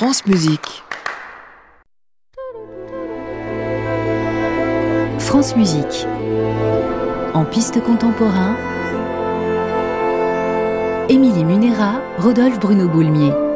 [0.00, 0.82] France Musique.
[5.18, 6.06] France Musique.
[7.34, 8.56] En piste contemporain,
[11.10, 13.49] Émilie Munera, Rodolphe Bruno Boulmier.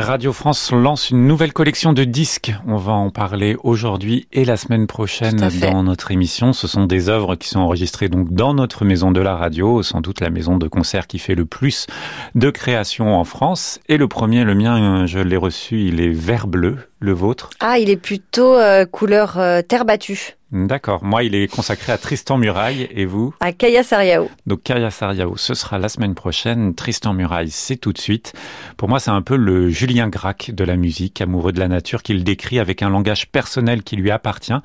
[0.00, 2.54] Radio France lance une nouvelle collection de disques.
[2.66, 6.52] On va en parler aujourd'hui et la semaine prochaine dans notre émission.
[6.52, 10.00] Ce sont des œuvres qui sont enregistrées donc dans notre maison de la radio, sans
[10.00, 11.86] doute la maison de concert qui fait le plus
[12.34, 13.78] de créations en France.
[13.88, 16.78] Et le premier, le mien, je l'ai reçu, il est vert bleu.
[17.02, 20.36] Le vôtre Ah, il est plutôt euh, couleur euh, terre battue.
[20.52, 21.04] D'accord.
[21.04, 24.28] Moi, il est consacré à Tristan Muraille et vous À Kaya Sariao.
[24.46, 26.74] Donc Kaya Sariao, ce sera la semaine prochaine.
[26.74, 28.32] Tristan Muraille, c'est tout de suite.
[28.76, 32.02] Pour moi, c'est un peu le Julien Gracq de la musique, amoureux de la nature,
[32.02, 34.58] qu'il décrit avec un langage personnel qui lui appartient.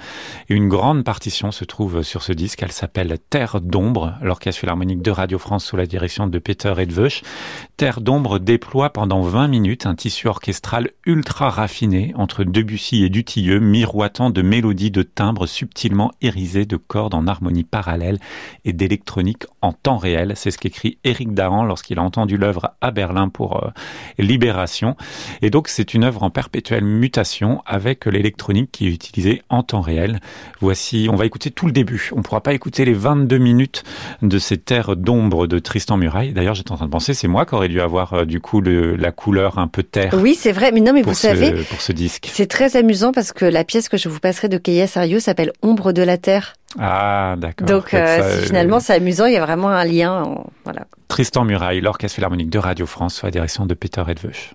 [0.49, 2.63] Et une grande partition se trouve sur ce disque.
[2.63, 7.21] Elle s'appelle Terre d'ombre, l'orchestre philharmonique de Radio France sous la direction de Peter Edveuch.
[7.77, 13.59] Terre d'ombre déploie pendant 20 minutes un tissu orchestral ultra raffiné entre Debussy et Dutilleux,
[13.59, 18.17] miroitant de mélodies de timbres subtilement irisées de cordes en harmonie parallèle
[18.65, 20.33] et d'électronique en temps réel.
[20.35, 23.69] C'est ce qu'écrit Éric Dahan lorsqu'il a entendu l'œuvre à Berlin pour euh,
[24.17, 24.95] Libération.
[25.43, 29.81] Et donc c'est une œuvre en perpétuelle mutation avec l'électronique qui est utilisée en temps
[29.81, 30.19] réel.
[30.61, 32.09] Voici, on va écouter tout le début.
[32.13, 33.83] On ne pourra pas écouter les 22 minutes
[34.23, 36.33] de ces terres d'ombre de Tristan Muraille.
[36.33, 38.61] D'ailleurs, j'étais en train de penser, c'est moi qui aurais dû avoir euh, du coup
[38.61, 40.15] la couleur un peu terre.
[40.19, 40.71] Oui, c'est vrai.
[40.71, 42.14] Mais non, mais vous savez, pour ce disque.
[42.23, 45.51] C'est très amusant parce que la pièce que je vous passerai de Keia Sario s'appelle
[45.61, 46.53] Ombre de la Terre.
[46.79, 47.67] Ah, d'accord.
[47.67, 50.43] Donc euh, finalement c'est amusant, il y a vraiment un lien.
[50.63, 50.85] Voilà.
[51.07, 54.53] Tristan Muraille, l'Orchestre Philharmonique de Radio France sous la direction de Peter Edveuch.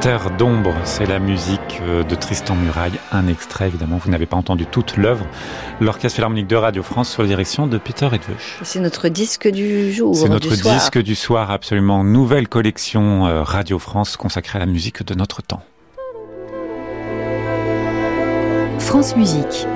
[0.00, 3.00] Terre d'ombre, c'est la musique euh, de Tristan Muraille.
[3.10, 5.26] Un extrait, évidemment, vous n'avez pas entendu toute l'œuvre.
[5.80, 8.60] L'Orchestre Philharmonique de Radio France sous la direction de Peter Edwusch.
[8.62, 10.14] C'est notre disque du jour.
[10.14, 12.04] C'est notre disque du soir, absolument.
[12.04, 15.62] Nouvelle collection euh, Radio France consacrée à la musique de notre temps.
[18.78, 19.66] France Musique.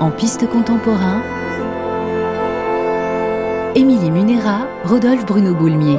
[0.00, 1.20] En piste contemporain,
[3.74, 5.98] Émilie Munera, Rodolphe Bruno Boulmier.